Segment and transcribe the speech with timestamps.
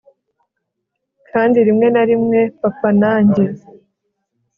[1.29, 3.45] kandi rimwe na rimwe papa na njye